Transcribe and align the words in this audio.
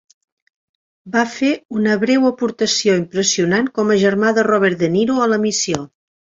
Va 1.15 1.25
fer 1.33 1.51
una 1.79 1.97
breu 2.03 2.25
aportació 2.29 2.95
impressionant 3.01 3.69
com 3.77 3.93
a 3.93 3.99
germà 4.05 4.33
de 4.39 4.47
Robert 4.49 4.81
De 4.83 4.91
Niro 4.97 5.21
a 5.21 5.29
"La 5.35 5.41
Missió". 5.47 5.85